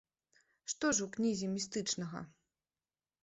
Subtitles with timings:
[0.71, 2.19] Што ж у кнізе містычнага?